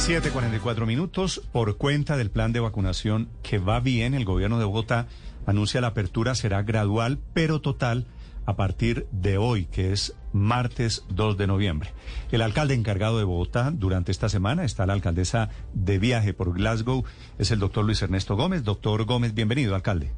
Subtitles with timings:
[0.00, 1.42] 7:44 minutos.
[1.52, 5.08] Por cuenta del plan de vacunación que va bien, el gobierno de Bogotá
[5.46, 8.06] anuncia la apertura será gradual, pero total
[8.46, 11.90] a partir de hoy, que es martes 2 de noviembre.
[12.32, 17.04] El alcalde encargado de Bogotá durante esta semana está la alcaldesa de viaje por Glasgow,
[17.38, 18.64] es el doctor Luis Ernesto Gómez.
[18.64, 20.12] Doctor Gómez, bienvenido, alcalde.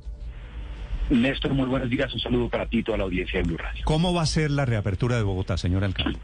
[1.10, 2.14] Néstor, muy buenos días.
[2.14, 3.82] Un saludo para ti y toda la audiencia de Blue Radio.
[3.84, 6.20] ¿Cómo va a ser la reapertura de Bogotá, señor alcalde?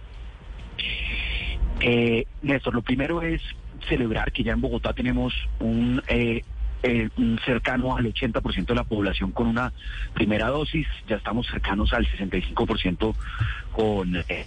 [1.80, 3.40] Eh, Néstor, lo primero es
[3.88, 6.42] celebrar que ya en Bogotá tenemos un, eh,
[6.82, 7.08] eh,
[7.44, 9.72] cercano al 80% de la población con una
[10.14, 13.14] primera dosis, ya estamos cercanos al 65%
[13.72, 14.46] con eh,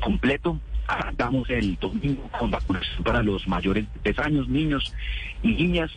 [0.00, 0.60] completo.
[0.86, 4.92] Arrancamos el domingo con vacunación para los mayores de 3 años, niños
[5.42, 5.90] y niñas,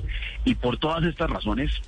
[0.45, 1.81] y por todas estas razones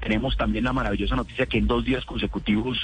[0.00, 2.78] tenemos también la maravillosa noticia que en dos días consecutivos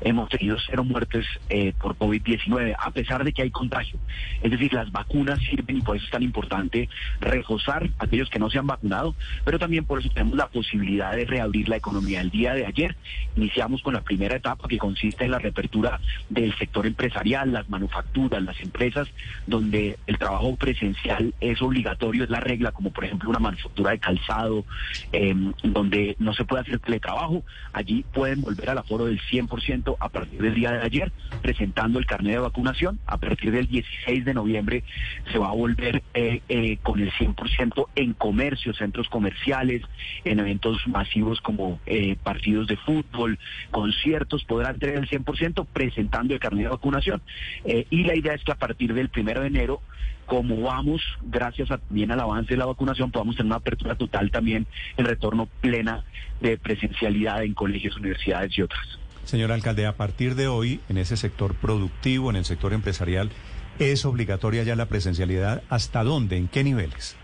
[0.00, 3.98] hemos tenido cero muertes eh, por COVID-19, a pesar de que hay contagio.
[4.42, 6.88] Es decir, las vacunas sirven y por eso es tan importante
[7.20, 9.14] reforzar aquellos que no se han vacunado,
[9.44, 12.20] pero también por eso tenemos la posibilidad de reabrir la economía.
[12.20, 12.96] El día de ayer
[13.36, 18.42] iniciamos con la primera etapa que consiste en la reapertura del sector empresarial, las manufacturas,
[18.42, 19.08] las empresas,
[19.46, 23.98] donde el trabajo presencial es obligatorio, es la regla, como por ejemplo una manufactura de
[23.98, 24.64] calzado,
[25.12, 30.08] eh, donde no se puede hacer teletrabajo, allí pueden volver al aforo del 100% a
[30.08, 32.98] partir del día de ayer, presentando el carnet de vacunación.
[33.06, 34.84] A partir del 16 de noviembre
[35.32, 39.82] se va a volver eh, eh, con el 100% en comercios, centros comerciales,
[40.24, 43.38] en eventos masivos como eh, partidos de fútbol,
[43.70, 47.22] conciertos, podrán tener el 100% presentando el carnet de vacunación.
[47.64, 49.80] y la idea es que a partir del 1 de enero
[50.26, 54.30] como vamos, gracias a, también al avance de la vacunación, podamos tener una apertura total
[54.30, 54.66] también
[54.96, 56.04] en retorno plena
[56.40, 58.98] de presencialidad en colegios, universidades y otras.
[59.24, 63.30] Señor alcalde, a partir de hoy, en ese sector productivo, en el sector empresarial,
[63.78, 65.62] ¿es obligatoria ya la presencialidad?
[65.70, 66.36] ¿Hasta dónde?
[66.36, 67.16] ¿En qué niveles?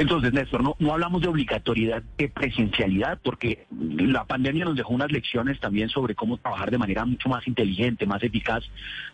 [0.00, 5.12] Entonces, Néstor, no, no hablamos de obligatoriedad de presencialidad, porque la pandemia nos dejó unas
[5.12, 8.64] lecciones también sobre cómo trabajar de manera mucho más inteligente, más eficaz,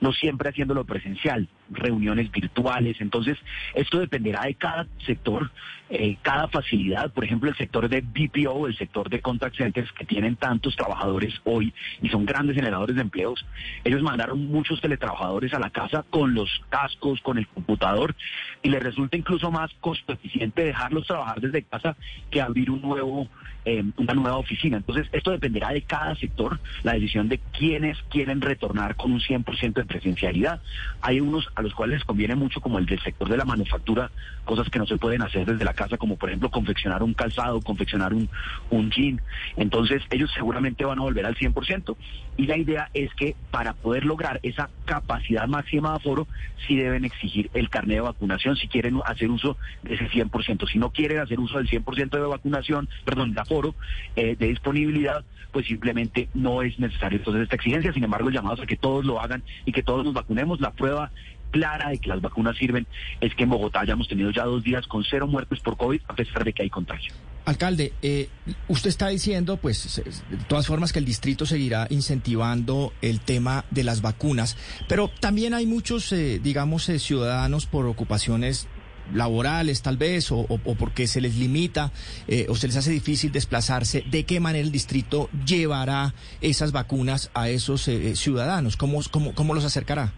[0.00, 3.00] no siempre haciéndolo presencial, reuniones virtuales.
[3.00, 3.36] Entonces,
[3.74, 5.50] esto dependerá de cada sector,
[5.90, 7.12] eh, cada facilidad.
[7.12, 11.34] Por ejemplo, el sector de BPO, el sector de contact centers, que tienen tantos trabajadores
[11.42, 13.44] hoy y son grandes generadores de empleos,
[13.82, 18.14] ellos mandaron muchos teletrabajadores a la casa con los cascos, con el computador,
[18.62, 21.96] y les resulta incluso más costo eficiente dejarlos trabajar desde casa
[22.30, 23.28] que abrir un nuevo,
[23.64, 24.76] eh, una nueva oficina.
[24.76, 29.72] Entonces, esto dependerá de cada sector, la decisión de quiénes quieren retornar con un 100%
[29.72, 30.60] de presencialidad.
[31.00, 34.10] Hay unos a los cuales les conviene mucho, como el del sector de la manufactura,
[34.44, 37.60] cosas que no se pueden hacer desde la casa, como por ejemplo confeccionar un calzado,
[37.62, 38.28] confeccionar un,
[38.70, 39.20] un jean.
[39.56, 41.96] Entonces, ellos seguramente van a volver al 100%.
[42.36, 46.28] Y la idea es que para poder lograr esa capacidad máxima de aforo,
[46.66, 50.55] sí deben exigir el carnet de vacunación si quieren hacer uso de ese 100%.
[50.64, 53.74] Si no quieren hacer uso del 100% de vacunación, perdón, de aforo,
[54.14, 57.92] eh, de disponibilidad, pues simplemente no es necesario entonces esta exigencia.
[57.92, 60.60] Sin embargo, llamados a que todos lo hagan y que todos nos vacunemos.
[60.60, 61.10] La prueba
[61.50, 62.86] clara de que las vacunas sirven
[63.20, 66.00] es que en Bogotá ya hemos tenido ya dos días con cero muertes por COVID,
[66.08, 67.12] a pesar de que hay contagio.
[67.46, 68.28] Alcalde, eh,
[68.66, 73.84] usted está diciendo, pues, de todas formas, que el distrito seguirá incentivando el tema de
[73.84, 74.56] las vacunas,
[74.88, 78.68] pero también hay muchos, eh, digamos, ciudadanos por ocupaciones
[79.14, 80.46] laborales tal vez o,
[80.78, 81.92] porque se les limita
[82.28, 87.30] eh, o se les hace difícil desplazarse, ¿de qué manera el distrito llevará esas vacunas
[87.34, 88.76] a esos eh, eh, ciudadanos?
[88.76, 90.12] ¿Cómo, cómo, cómo los acercará?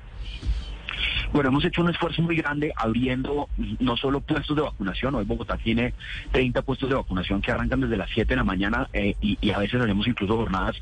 [1.32, 3.48] Bueno, hemos hecho un esfuerzo muy grande abriendo
[3.80, 5.92] no solo puestos de vacunación, hoy Bogotá tiene
[6.32, 9.58] 30 puestos de vacunación que arrancan desde las 7 de la mañana eh, y, a
[9.58, 10.76] veces hacemos incluso jornadas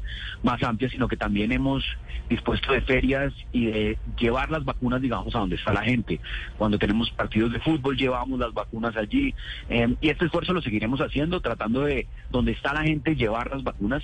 [0.45, 1.85] más amplias, sino que también hemos
[2.29, 6.21] dispuesto de ferias y de llevar las vacunas, digamos, a donde está la gente.
[6.59, 9.35] Cuando tenemos partidos de fútbol, llevamos las vacunas allí.
[9.69, 13.63] Eh, y este esfuerzo lo seguiremos haciendo, tratando de, donde está la gente, llevar las
[13.65, 14.03] vacunas,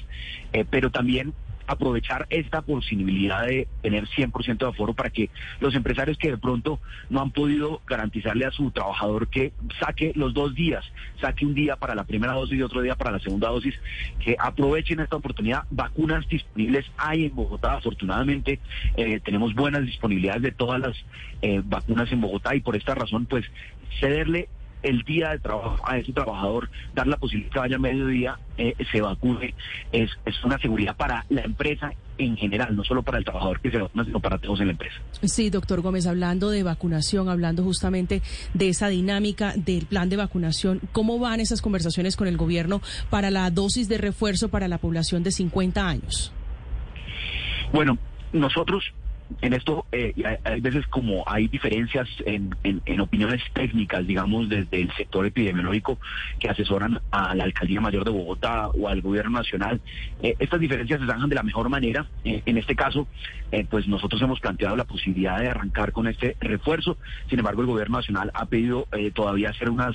[0.52, 1.34] eh, pero también
[1.66, 5.30] aprovechar esta posibilidad de tener 100% de aforo para que
[5.60, 6.80] los empresarios que de pronto
[7.10, 10.84] no han podido garantizarle a su trabajador que saque los dos días,
[11.20, 13.74] saque un día para la primera dosis y otro día para la segunda dosis,
[14.20, 15.64] que aprovechen esta oportunidad.
[15.70, 18.60] Vacunas disponibles hay en Bogotá, afortunadamente
[18.96, 20.96] eh, tenemos buenas disponibilidades de todas las
[21.42, 23.44] eh, vacunas en Bogotá y por esta razón pues
[24.00, 24.48] cederle
[24.82, 28.74] el día de trabajo a ese trabajador, dar la posibilidad que vaya a mediodía, eh,
[28.90, 29.54] se vacune,
[29.92, 33.70] es, es una seguridad para la empresa en general, no solo para el trabajador que
[33.70, 34.96] se vacuna, sino para todos en la empresa.
[35.22, 38.22] Sí, doctor Gómez, hablando de vacunación, hablando justamente
[38.54, 42.80] de esa dinámica del plan de vacunación, ¿cómo van esas conversaciones con el gobierno
[43.10, 46.32] para la dosis de refuerzo para la población de 50 años?
[47.72, 47.98] Bueno,
[48.32, 48.84] nosotros
[49.40, 50.12] en esto eh,
[50.44, 55.98] hay, veces como hay diferencias en, en, opiniones técnicas, digamos, desde el sector epidemiológico
[56.38, 59.80] que asesoran a la Alcaldía Mayor de Bogotá o al Gobierno Nacional.
[60.22, 62.06] Eh, estas diferencias se zanjan de la mejor manera.
[62.24, 63.06] Eh, en este caso,
[63.68, 66.96] pues nosotros hemos planteado la posibilidad de arrancar con este refuerzo.
[67.28, 69.94] Sin embargo, el Gobierno Nacional ha pedido todavía hacer unas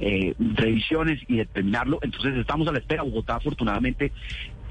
[0.00, 2.00] revisiones y determinarlo.
[2.02, 3.04] Entonces estamos a la espera.
[3.04, 4.10] Bogotá, afortunadamente,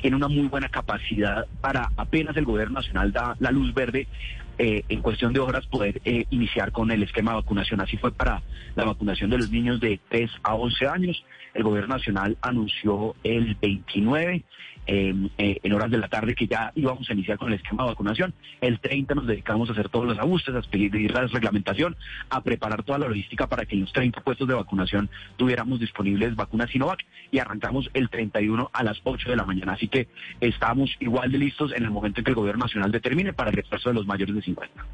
[0.01, 4.07] tiene una muy buena capacidad para apenas el gobierno nacional da la luz verde
[4.57, 7.81] eh, en cuestión de horas poder eh, iniciar con el esquema de vacunación.
[7.81, 8.41] Así fue para
[8.75, 11.25] la vacunación de los niños de 3 a 11 años.
[11.53, 14.43] El gobierno nacional anunció el 29
[14.87, 17.89] eh, en horas de la tarde que ya íbamos a iniciar con el esquema de
[17.89, 18.33] vacunación.
[18.61, 21.95] El 30 nos dedicamos a hacer todos los ajustes, a pedir la reglamentación,
[22.29, 26.35] a preparar toda la logística para que en los 30 puestos de vacunación tuviéramos disponibles
[26.35, 29.73] vacunas Sinovac y arrancamos el 31 a las 8 de la mañana.
[29.73, 30.07] Así que
[30.39, 33.55] estamos igual de listos en el momento en que el gobierno nacional determine para el
[33.55, 34.85] refuerzo de los mayores de 50.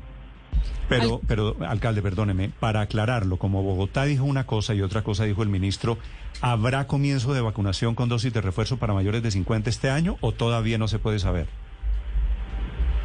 [0.89, 5.41] Pero, pero, alcalde, perdóneme, para aclararlo, como Bogotá dijo una cosa y otra cosa dijo
[5.41, 5.97] el ministro,
[6.41, 10.33] ¿habrá comienzo de vacunación con dosis de refuerzo para mayores de 50 este año o
[10.33, 11.47] todavía no se puede saber?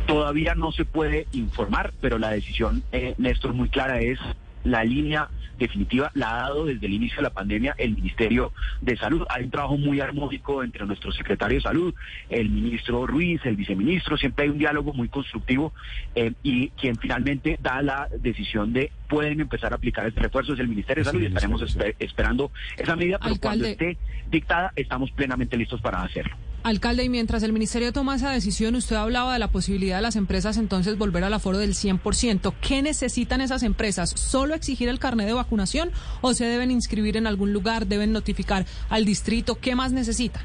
[0.09, 4.19] Todavía no se puede informar, pero la decisión, eh, Néstor, muy clara es
[4.67, 5.29] la línea
[5.59, 9.25] definitiva la ha dado desde el inicio de la pandemia el Ministerio de Salud.
[9.31, 11.95] Hay un trabajo muy armónico entre nuestro secretario de Salud,
[12.29, 15.73] el ministro Ruiz, el viceministro, siempre hay un diálogo muy constructivo
[16.15, 20.61] eh, y quien finalmente da la decisión de pueden empezar a aplicar este refuerzo es
[20.61, 21.62] el Ministerio de Salud y estaremos
[21.99, 23.97] esperando esa medida, pero cuando esté
[24.31, 26.37] dictada estamos plenamente listos para hacerlo.
[26.67, 30.17] Alcalde, y mientras el Ministerio toma esa decisión, usted hablaba de la posibilidad de las
[30.17, 32.55] empresas entonces volver al aforo del 100%.
[32.61, 34.11] ¿Qué necesitan esas empresas?
[34.11, 35.93] ¿Solo exigir el carnet de vacunación
[36.23, 39.61] o se deben inscribir en algún lugar, deben notificar al distrito?
[39.61, 40.43] ¿Qué más necesitan?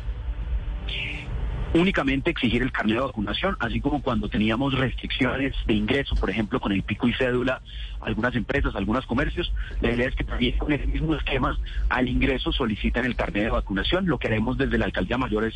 [1.73, 6.59] Únicamente exigir el carnet de vacunación, así como cuando teníamos restricciones de ingreso, por ejemplo,
[6.59, 7.62] con el pico y cédula,
[8.01, 11.57] algunas empresas, algunos comercios, la idea es que también con ese mismo esquema
[11.89, 14.07] al ingreso solicitan el carnet de vacunación.
[14.07, 15.53] Lo que haremos desde la alcaldía mayor es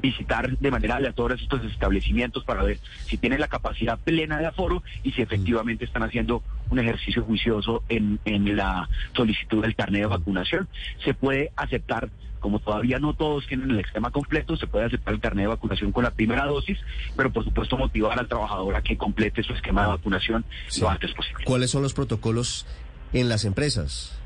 [0.00, 4.82] visitar de manera aleatoria estos establecimientos para ver si tienen la capacidad plena de aforo
[5.02, 10.06] y si efectivamente están haciendo un ejercicio juicioso en, en la solicitud del carnet de
[10.06, 10.68] vacunación.
[11.04, 15.20] Se puede aceptar como todavía no todos tienen el esquema completo, se puede aceptar el
[15.20, 16.78] carnet de vacunación con la primera dosis,
[17.16, 20.44] pero por supuesto motivar al trabajador a que complete su esquema de vacunación
[20.80, 21.44] lo antes posible.
[21.44, 22.66] ¿Cuáles son los protocolos
[23.12, 24.18] en las empresas?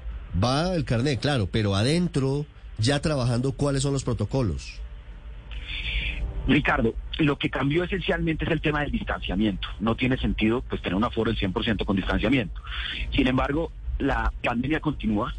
[0.43, 2.47] Va el carnet, claro, pero adentro,
[2.79, 4.81] ya trabajando, ¿cuáles son los protocolos?
[6.47, 9.69] Ricardo, lo que cambió esencialmente es el tema del distanciamiento.
[9.79, 12.61] No tiene sentido pues tener un aforo del 100% con distanciamiento.
[13.15, 15.33] Sin embargo, la pandemia continúa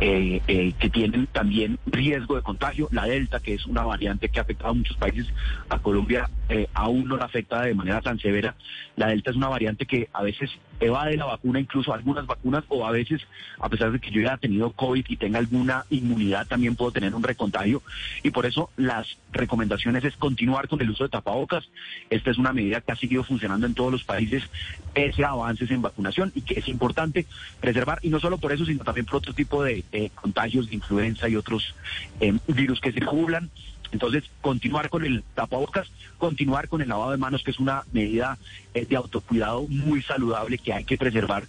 [0.00, 2.88] eh, eh, que tienen también riesgo de contagio.
[2.92, 5.26] La Delta, que es una variante que ha afectado a muchos países,
[5.68, 8.54] a Colombia eh, aún no la afecta de manera tan severa.
[8.96, 10.50] La Delta es una variante que a veces
[10.80, 13.22] evade la vacuna, incluso algunas vacunas, o a veces,
[13.60, 17.14] a pesar de que yo haya tenido COVID y tenga alguna inmunidad, también puedo tener
[17.14, 17.82] un recontagio.
[18.22, 21.68] Y por eso las recomendaciones es continuar con el uso de tapabocas.
[22.10, 24.42] Esta es una medida que ha seguido funcionando en todos los países
[24.94, 27.26] pese a avances en vacunación y que es importante
[27.60, 30.76] preservar, y no solo por eso, sino también por otro tipo de eh, contagios de
[30.76, 31.74] influenza y otros
[32.20, 33.50] eh, virus que circulan.
[33.92, 35.88] Entonces, continuar con el tapabocas,
[36.18, 38.38] continuar con el lavado de manos, que es una medida
[38.74, 41.44] eh, de autocuidado muy saludable que hay que preservar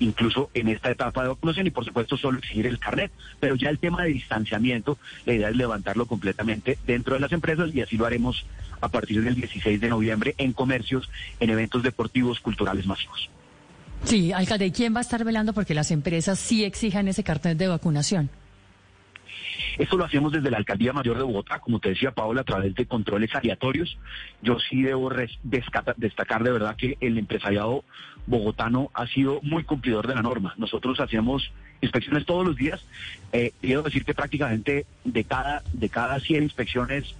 [0.00, 3.12] incluso en esta etapa de vacunación y por supuesto solo exigir el carnet.
[3.38, 7.70] Pero ya el tema de distanciamiento, la idea es levantarlo completamente dentro de las empresas
[7.72, 8.44] y así lo haremos
[8.80, 11.08] a partir del 16 de noviembre en comercios,
[11.38, 13.30] en eventos deportivos, culturales masivos.
[14.04, 17.68] Sí, alcalde, ¿quién va a estar velando porque las empresas sí exijan ese carnet de
[17.68, 18.30] vacunación?
[19.80, 22.74] Esto lo hacemos desde la Alcaldía Mayor de Bogotá, como te decía Paola, a través
[22.74, 23.96] de controles aleatorios.
[24.42, 25.10] Yo sí debo
[25.40, 27.82] destacar de verdad que el empresariado
[28.26, 30.52] bogotano ha sido muy cumplidor de la norma.
[30.58, 32.84] Nosotros hacemos inspecciones todos los días.
[33.32, 37.14] Eh, quiero decir que prácticamente de cada, de cada 100 inspecciones,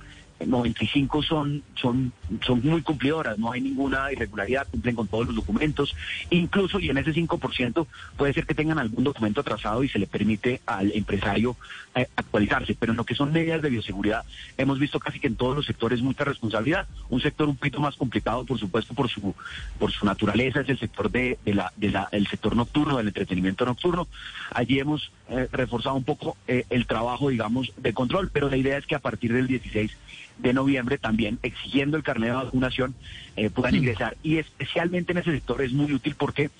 [0.46, 2.12] 95 son, son,
[2.44, 5.94] son muy cumplidoras, no hay ninguna irregularidad, cumplen con todos los documentos,
[6.30, 10.06] incluso y en ese 5% puede ser que tengan algún documento atrasado y se le
[10.06, 11.56] permite al empresario
[11.94, 14.24] eh, actualizarse, pero en lo que son medidas de bioseguridad
[14.56, 17.96] hemos visto casi que en todos los sectores mucha responsabilidad, un sector un poquito más
[17.96, 19.34] complicado por supuesto por su,
[19.78, 23.64] por su naturaleza es el sector de, la, de la, el sector nocturno, del entretenimiento
[23.64, 24.08] nocturno,
[24.52, 28.76] allí hemos eh, reforzado un poco eh, el trabajo digamos de control, pero la idea
[28.76, 29.96] es que a partir del 16
[30.38, 32.94] de noviembre también exigiendo el carnet de vacunación
[33.36, 34.16] eh, puedan ingresar.
[34.22, 36.50] Y especialmente en ese sector es muy útil porque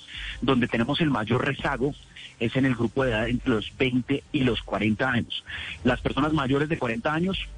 [0.41, 1.95] donde tenemos el mayor rezago
[2.39, 5.45] es en el grupo de edad entre los 20 y los 40 años.
[5.83, 7.49] Las personas mayores de 40 años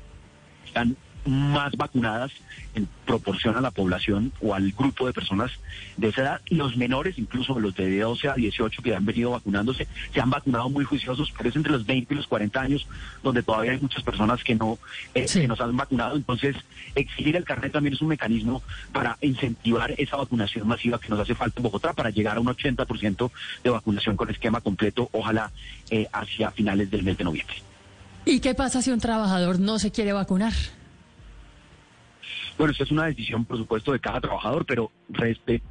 [0.65, 2.33] están más vacunadas
[2.75, 5.51] en proporción a la población o al grupo de personas
[5.97, 6.41] de esa edad.
[6.49, 10.69] Los menores, incluso los de 12 a 18 que han venido vacunándose, se han vacunado
[10.71, 12.87] muy juiciosos, pero es entre los 20 y los 40 años
[13.23, 14.79] donde todavía hay muchas personas que no,
[15.15, 16.17] eh, que no se han vacunado.
[16.17, 16.57] Entonces,
[16.95, 18.63] exigir el carnet también es un mecanismo
[18.93, 22.47] para incentivar esa vacunación masiva que nos hace falta en Bogotá para llegar a un
[22.47, 23.31] 80%
[23.63, 25.51] de vacunación con esquema completo, ojalá
[25.91, 27.57] eh, hacia finales del mes de noviembre.
[28.25, 30.53] ¿Y qué pasa si un trabajador no se quiere vacunar?
[32.59, 34.91] Bueno, eso es una decisión, por supuesto, de cada trabajador, pero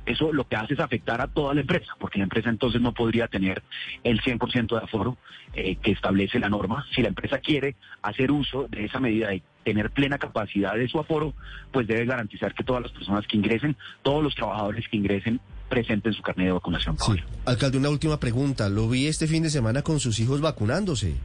[0.06, 2.94] eso lo que hace es afectar a toda la empresa, porque la empresa entonces no
[2.94, 3.64] podría tener
[4.04, 5.18] el 100% de aforo
[5.54, 6.86] eh, que establece la norma.
[6.94, 11.00] Si la empresa quiere hacer uso de esa medida y tener plena capacidad de su
[11.00, 11.34] aforo,
[11.72, 16.14] pues debe garantizar que todas las personas que ingresen, todos los trabajadores que ingresen, presenten
[16.14, 16.98] su carnet de vacunación.
[17.00, 17.14] Sí.
[17.46, 18.70] Alcalde, una última pregunta.
[18.70, 21.16] Lo vi este fin de semana con sus hijos vacunándose.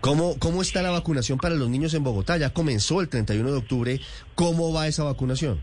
[0.00, 2.36] ¿Cómo, ¿Cómo está la vacunación para los niños en Bogotá?
[2.36, 4.00] Ya comenzó el 31 de octubre.
[4.34, 5.60] ¿Cómo va esa vacunación?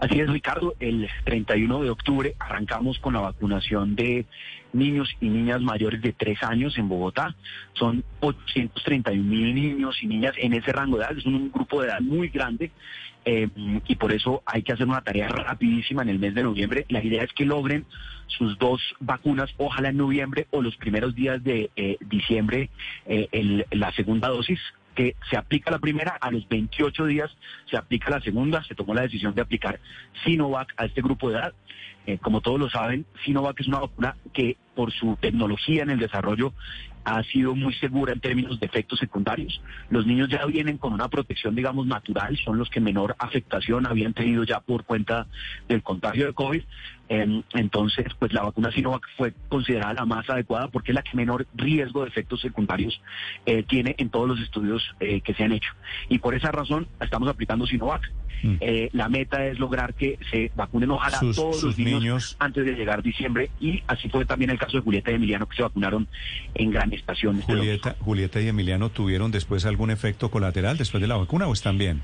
[0.00, 0.74] Así es, Ricardo.
[0.80, 4.26] El 31 de octubre arrancamos con la vacunación de
[4.72, 7.34] niños y niñas mayores de tres años en Bogotá.
[7.74, 11.16] Son 831 mil niños y niñas en ese rango de edad.
[11.16, 12.70] Es un grupo de edad muy grande
[13.24, 13.48] eh,
[13.86, 16.86] y por eso hay que hacer una tarea rapidísima en el mes de noviembre.
[16.88, 17.86] La idea es que logren
[18.26, 22.70] sus dos vacunas, ojalá en noviembre o los primeros días de eh, diciembre,
[23.06, 24.60] eh, la segunda dosis
[24.94, 27.30] que se aplica la primera, a los 28 días
[27.70, 29.80] se aplica la segunda, se tomó la decisión de aplicar
[30.24, 31.54] Sinovac a este grupo de edad.
[32.20, 36.52] como todos lo saben, Sinovac es una vacuna que por su tecnología en el desarrollo
[37.04, 39.60] ha sido muy segura en términos de efectos secundarios.
[39.90, 44.14] Los niños ya vienen con una protección, digamos, natural, son los que menor afectación habían
[44.14, 45.26] tenido ya por cuenta
[45.68, 46.62] del contagio de COVID.
[47.08, 51.16] Em, entonces, pues la vacuna Sinovac fue considerada la más adecuada porque es la que
[51.16, 52.98] menor riesgo de efectos secundarios
[53.44, 55.70] eh, tiene en todos los estudios eh, que se han hecho.
[56.08, 58.10] Y por esa razón estamos aplicando Sinovac.
[58.42, 58.56] Mm.
[58.60, 63.02] Eh, la meta es lograr que se vacunen ojalá todos los niños, antes de llegar
[63.02, 66.08] diciembre y así fue también el caso de Julieta y Emiliano que se vacunaron
[66.54, 71.16] en gran Este Julieta, Julieta y Emiliano tuvieron después algún efecto colateral después de la
[71.16, 72.02] vacuna o están bien?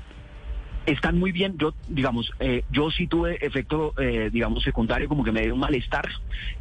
[0.85, 1.57] Están muy bien.
[1.59, 5.59] Yo, digamos, eh, yo sí tuve efecto, eh, digamos, secundario, como que me dio un
[5.59, 6.09] malestar.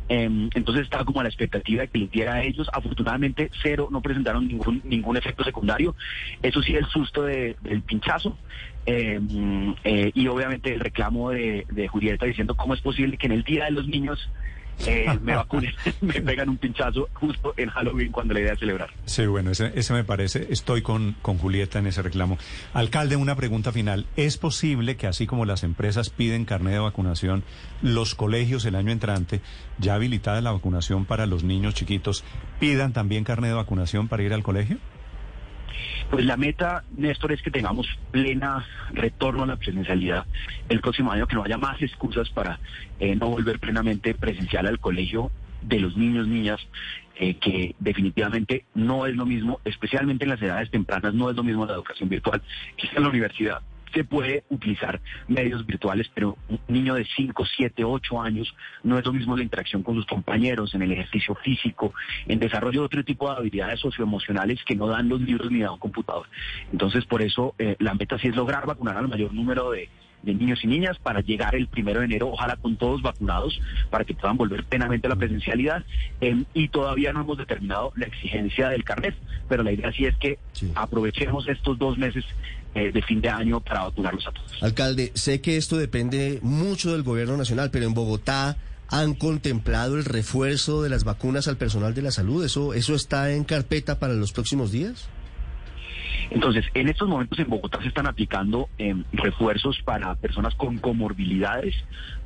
[0.08, 2.68] Em, entonces estaba como a la expectativa de que les diera a ellos.
[2.72, 5.96] Afortunadamente, cero, no presentaron ningún ningún efecto secundario.
[6.42, 8.36] Eso sí, el susto del pinchazo.
[8.84, 13.32] Em, eh, y obviamente el reclamo de, de Julieta diciendo cómo es posible que en
[13.32, 14.28] el Día de los Niños
[14.86, 18.90] eh, me vacunen, me pegan un pinchazo justo en Halloween cuando la idea es celebrar.
[19.04, 22.38] Sí, bueno, ese, ese me parece, estoy con, con Julieta en ese reclamo.
[22.72, 24.06] Alcalde, una pregunta final.
[24.16, 27.44] ¿Es posible que así como las empresas piden carnet de vacunación,
[27.82, 29.40] los colegios el año entrante,
[29.78, 32.24] ya habilitada la vacunación para los niños chiquitos,
[32.58, 34.78] pidan también carnet de vacunación para ir al colegio?
[36.10, 40.26] Pues la meta, Néstor, es que tengamos plena retorno a la presencialidad
[40.68, 42.58] el próximo año, que no haya más excusas para
[42.98, 45.30] eh, no volver plenamente presencial al colegio
[45.62, 46.60] de los niños, niñas,
[47.14, 51.44] eh, que definitivamente no es lo mismo, especialmente en las edades tempranas, no es lo
[51.44, 52.42] mismo la educación virtual
[52.76, 53.60] que en la universidad
[53.92, 59.04] se puede utilizar medios virtuales, pero un niño de 5, 7, 8 años no es
[59.04, 61.92] lo mismo la interacción con sus compañeros, en el ejercicio físico,
[62.26, 65.72] en desarrollo de otro tipo de habilidades socioemocionales que no dan los libros ni da
[65.72, 66.26] un computador.
[66.72, 69.88] Entonces, por eso eh, la meta sí es lograr vacunar al mayor número de
[70.22, 73.60] de niños y niñas para llegar el primero de enero, ojalá con todos vacunados,
[73.90, 75.84] para que puedan volver plenamente a la presencialidad.
[76.20, 79.14] Em, y todavía no hemos determinado la exigencia del carnet,
[79.48, 80.38] pero la idea sí es que
[80.74, 82.24] aprovechemos estos dos meses
[82.74, 84.62] eh, de fin de año para vacunarlos a todos.
[84.62, 88.56] Alcalde, sé que esto depende mucho del gobierno nacional, pero en Bogotá
[88.88, 92.44] han contemplado el refuerzo de las vacunas al personal de la salud.
[92.44, 95.08] ¿Eso, eso está en carpeta para los próximos días?
[96.30, 101.74] Entonces, en estos momentos en Bogotá se están aplicando em, refuerzos para personas con comorbilidades,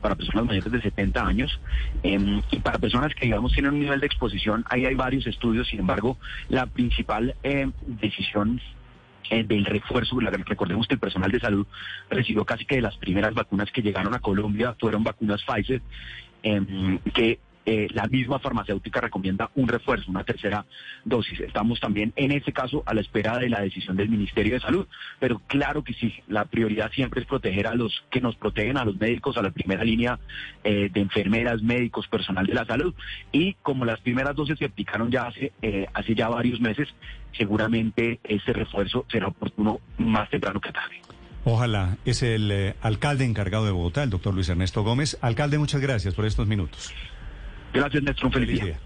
[0.03, 1.61] para personas mayores de 70 años
[2.03, 4.65] em, y para personas que, digamos, tienen un nivel de exposición.
[4.69, 6.19] Ahí hay varios estudios, sin embargo,
[6.49, 8.61] la principal em, decisión
[9.31, 11.67] eh, del refuerzo, recordemos que el personal de salud
[12.11, 15.81] recibió casi que de las primeras vacunas que llegaron a Colombia, fueron vacunas Pfizer,
[17.15, 20.67] que eh, la misma farmacéutica recomienda un refuerzo, una tercera
[21.05, 21.41] dosis.
[21.41, 24.87] Estamos también en ese caso a la espera de la decisión del Ministerio de Salud,
[25.19, 28.85] pero claro que sí, la prioridad siempre es proteger a los que nos protegen, a
[28.85, 30.19] los médicos, a la primera línea
[30.63, 32.95] eh, de enfermeras, médicos, personal de la salud.
[33.33, 36.89] Y como las primeras dosis se aplicaron ya hace, eh, hace ya varios meses,
[37.37, 41.01] seguramente ese refuerzo será oportuno más temprano que tarde.
[41.47, 41.97] Ojalá.
[42.05, 45.19] Es el alcalde encargado de Bogotá, el doctor Luis Ernesto Gómez.
[45.21, 46.95] Alcalde, muchas gracias por estos minutos.
[47.75, 48.27] Gracias, Néstor.
[48.27, 48.79] Un feliz, día.